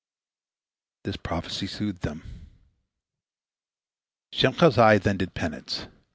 This 1.03 1.15
prophecy 1.15 1.67
soothed 1.67 2.01
them. 2.01 2.23
Shemhazai 4.33 4.99
then 4.99 5.17
did 5.17 5.35
penance. 5.35 5.85